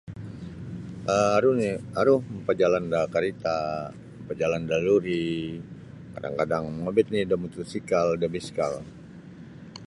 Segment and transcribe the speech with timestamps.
[1.07, 3.55] um Aru nini aru mapajalan da karita
[4.17, 5.25] mapajalan da luri
[6.13, 8.73] kadang-kadang mongobit nini da motosikal da biskal.